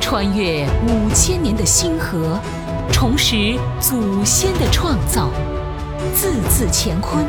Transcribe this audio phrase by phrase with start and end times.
[0.00, 2.38] 穿越五千年的星河，
[2.92, 5.30] 重拾祖先的创造，
[6.14, 7.24] 字字乾坤，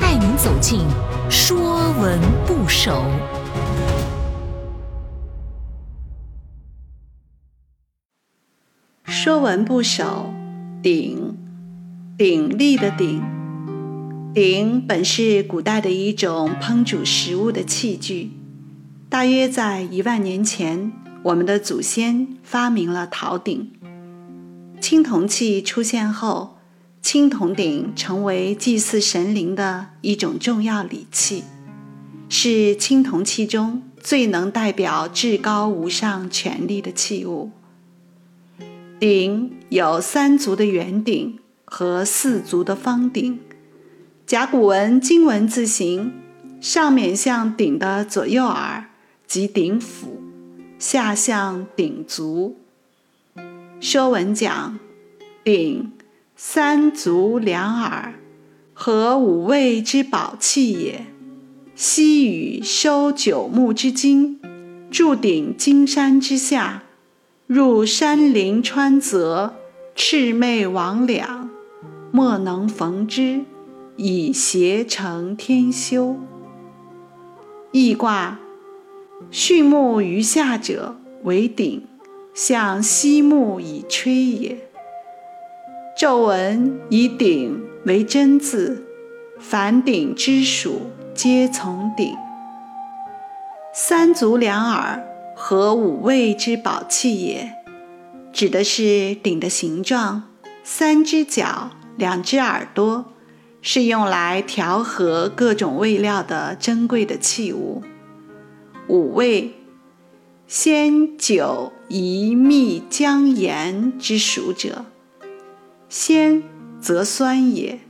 [0.00, 0.80] 带您走进
[1.30, 2.92] 《说文不首》。
[9.10, 10.32] 《说文不首》
[10.82, 11.36] 鼎，
[12.18, 13.22] 鼎立的鼎。
[14.34, 18.32] 鼎本是古代的一种烹煮食物的器具。
[19.08, 20.92] 大约在一万年前，
[21.26, 23.72] 我们的祖先发明了陶鼎。
[24.80, 26.58] 青铜器出现后，
[27.02, 31.42] 青铜鼎成为祭祀神灵的一种重要礼器，
[32.28, 37.50] 是青铜器中最能代表至高无上权力的器物。
[39.00, 43.40] 鼎有三足的圆鼎和四足的方鼎。
[44.24, 46.12] 甲骨文金文字形，
[46.60, 48.90] 上面像鼎的左右耳。
[49.26, 50.15] 即鼎腹，
[50.78, 52.56] 下向鼎足。
[53.80, 54.78] 说文讲：
[55.44, 55.92] 鼎，
[56.34, 58.14] 三足两耳，
[58.74, 61.06] 合五味之宝器也。
[61.74, 64.40] 昔禹收九牧之精，
[64.90, 66.82] 筑鼎金山之下，
[67.46, 69.54] 入山林川泽，
[69.94, 71.48] 魑魅魍魉，
[72.10, 73.44] 莫能逢之，
[73.96, 76.16] 以谐成天修。
[77.72, 78.38] 易卦。
[79.30, 81.86] 畜牧于下者为鼎，
[82.34, 84.58] 象西木以吹也。
[85.98, 88.86] 皱文以鼎为真字，
[89.40, 92.14] 凡鼎之属皆从鼎。
[93.72, 95.02] 三足两耳，
[95.34, 97.52] 合五味之宝器也，
[98.32, 100.24] 指的是鼎的形状。
[100.62, 103.06] 三只脚，两只耳朵，
[103.62, 107.82] 是用来调和各种味料的珍贵的器物。
[108.88, 109.52] 五味，
[110.46, 114.84] 鲜酒宜蜜姜盐之属者。
[115.88, 116.42] 鲜
[116.80, 117.80] 则酸也，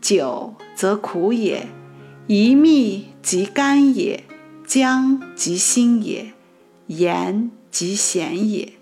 [0.00, 1.66] 酒则苦也，
[2.26, 4.24] 宜蜜即甘也，
[4.66, 6.32] 姜即辛也，
[6.86, 8.72] 盐即咸也。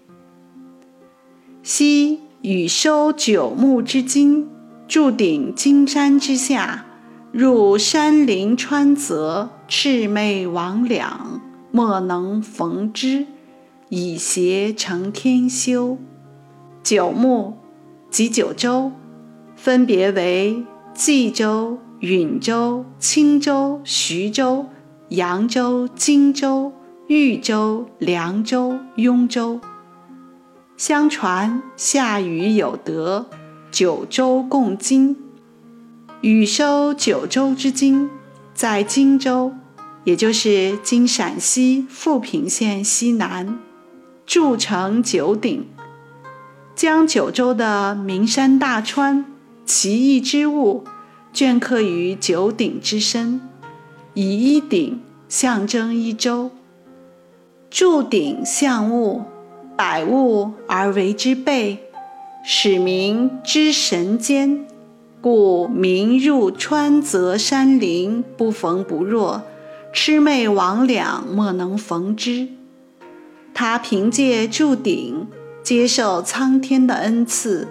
[1.64, 4.48] 昔禹收九牧之精，
[4.86, 6.86] 筑鼎金山之下，
[7.32, 11.02] 入山林川泽，魑魅魍魉。
[11.76, 13.26] 莫能逢之，
[13.88, 15.98] 以谐成天修。
[16.84, 17.58] 九牧
[18.08, 18.92] 即九州，
[19.56, 20.64] 分别为
[20.94, 24.66] 冀州、允州、青州、徐州、
[25.08, 26.72] 扬州、荆州、
[27.08, 29.60] 豫州、凉州、雍州。
[30.76, 33.26] 相传夏禹有德，
[33.72, 35.16] 九州共金。
[36.20, 38.08] 禹收九州之金，
[38.54, 39.52] 在荆州。
[40.04, 43.58] 也就是今陕西富平县西南，
[44.26, 45.66] 筑成九鼎，
[46.76, 49.24] 将九州的名山大川、
[49.64, 50.84] 奇异之物
[51.32, 53.40] 镌刻于九鼎之身，
[54.12, 56.50] 以一鼎象征一州。
[57.70, 59.22] 筑鼎象物，
[59.74, 61.78] 百物而为之备，
[62.44, 64.66] 使民知神间，
[65.22, 69.42] 故民入川泽山林，不逢不若。
[69.94, 72.48] 魑魅魍魉莫能逢之。
[73.54, 75.28] 他凭借筑鼎，
[75.62, 77.68] 接受苍天的恩赐，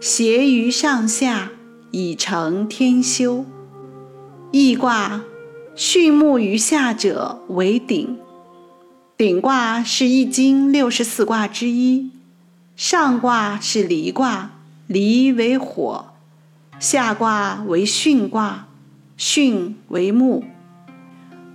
[0.00, 1.50] 协于上下，
[1.90, 3.44] 以成天修。
[4.50, 5.20] 易卦，
[5.76, 8.16] 畜牧于下者为鼎。
[9.18, 12.10] 鼎卦是易经六十四卦之一。
[12.74, 14.52] 上卦是离卦，
[14.86, 16.14] 离为火；
[16.80, 18.66] 下卦为巽卦，
[19.18, 20.42] 巽为木。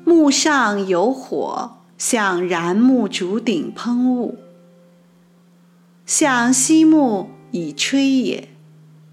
[0.08, 4.38] 木上有火，向燃木竹鼎喷雾，
[6.06, 8.48] 向西木以吹也。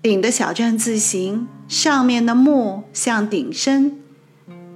[0.00, 3.99] 鼎的小篆字形，上面的木像鼎身，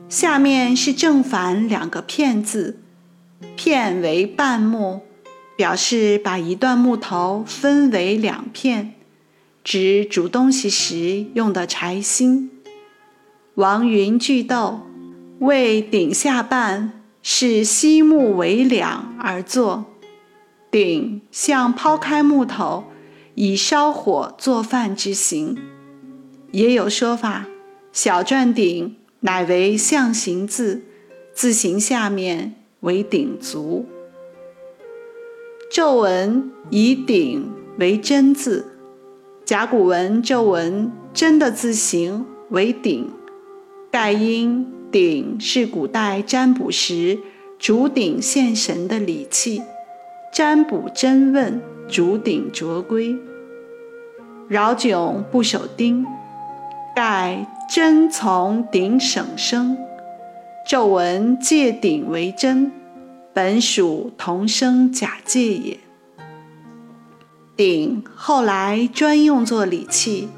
[0.08, 2.80] 下面是正反两个片字，
[3.54, 5.02] 片为半木，
[5.56, 8.94] 表示把一段木头分为两片，
[9.62, 12.50] 指煮东西时用的柴薪。
[13.54, 14.80] 王云聚斗。
[15.40, 19.84] 为鼎下半是西木为两而作，
[20.68, 22.84] 鼎像抛开木头
[23.36, 25.56] 以烧火做饭之形。
[26.50, 27.46] 也有说法，
[27.92, 30.82] 小篆鼎乃为象形字，
[31.32, 33.86] 字形下面为鼎足。
[35.70, 37.48] 皱文以鼎
[37.78, 38.72] 为真字，
[39.44, 43.08] 甲骨文皱文真的字形为鼎，
[43.98, 44.64] 盖因。
[44.92, 47.18] 鼎是古代占卜时
[47.58, 49.60] 主鼎献神的礼器，
[50.32, 53.16] 占卜真问，竹鼎着归。
[54.46, 56.06] 饶迥不守丁，
[56.94, 59.76] 盖真从鼎省生。
[60.64, 62.70] 骤闻借鼎为真，
[63.34, 65.76] 本属同生假借也。
[67.56, 70.28] 鼎后来专用作礼器，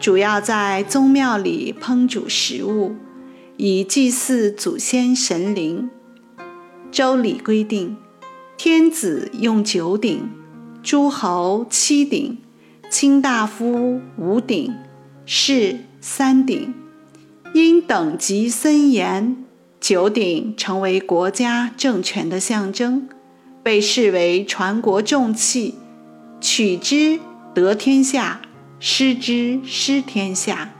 [0.00, 2.96] 主要在宗庙里烹煮食物，
[3.58, 5.90] 以祭祀祖先神灵。
[6.90, 7.98] 周礼规定，
[8.56, 10.30] 天子用九鼎，
[10.82, 12.38] 诸侯七鼎。
[12.90, 14.74] 卿大夫五鼎，
[15.26, 16.74] 士三鼎，
[17.52, 19.44] 因等级森严，
[19.78, 23.06] 九鼎成为国家政权的象征，
[23.62, 25.74] 被视为传国重器。
[26.40, 27.20] 取之
[27.54, 28.40] 得天下，
[28.80, 30.72] 失之失天下。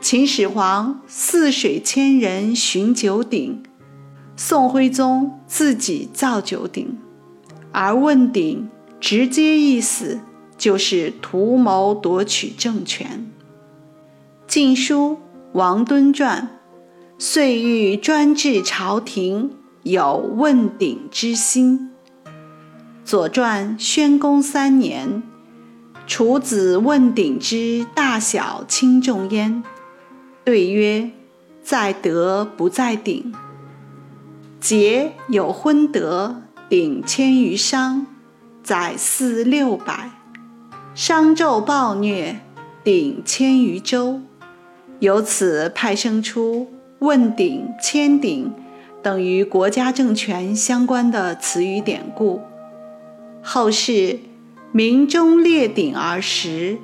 [0.00, 3.64] 秦始皇泗水千人寻九鼎，
[4.36, 6.96] 宋徽宗自己造九鼎，
[7.72, 8.68] 而问鼎
[9.00, 10.20] 直接意思。
[10.58, 13.30] 就是图谋夺取政权。
[14.48, 15.12] 《晋书·
[15.52, 16.42] 王敦传》
[17.16, 19.52] ：“遂欲专制朝廷，
[19.84, 21.92] 有问鼎之心。”
[23.04, 25.22] 《左传》宣公三年
[26.08, 29.62] ：“楚子问鼎之大小轻重焉。”
[30.42, 31.10] 对曰
[31.62, 33.32] ：“在德不在鼎。”
[34.60, 38.06] 桀有昏德，鼎千余商，
[38.64, 40.10] 载祀六百。
[40.94, 42.40] 商纣暴虐，
[42.82, 44.22] 鼎千余周，
[44.98, 46.68] 由此派生出
[47.00, 48.52] “问鼎”“千鼎”
[49.00, 52.40] 等于国家政权相关的词语典故。
[53.40, 54.18] 后世
[54.72, 56.76] 名中列鼎而食，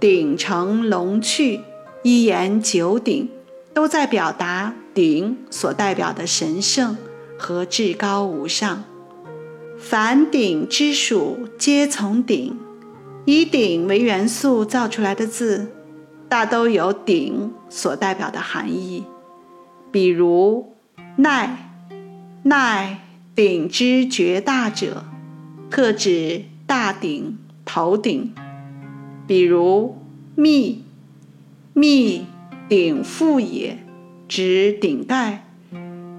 [0.00, 1.60] 鼎成龙去，
[2.02, 3.28] 一言九鼎，
[3.74, 6.96] 都在表达鼎所代表的神圣
[7.38, 8.84] 和至高无上。
[9.78, 12.58] 凡鼎之属，皆从鼎。
[13.26, 15.72] 以鼎为元素造出来的字，
[16.28, 19.04] 大都有鼎所代表的含义。
[19.90, 20.76] 比如
[21.18, 21.72] “奈
[22.44, 23.00] ”，“奈”
[23.34, 25.04] 鼎之绝大者，
[25.68, 28.34] 特指大鼎、头鼎。
[29.26, 29.96] 比如
[30.34, 30.84] “密
[31.74, 32.26] ”，“密”
[32.68, 33.78] 鼎覆也，
[34.28, 35.44] 指顶盖。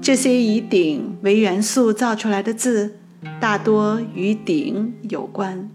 [0.02, 2.98] 这些以鼎为元素造出来的字，
[3.42, 5.70] 大多与鼎有关。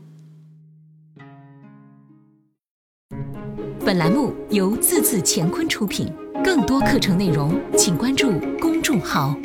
[3.85, 6.11] 本栏目由字字乾坤出品，
[6.45, 9.37] 更多课程内容请关注公众号。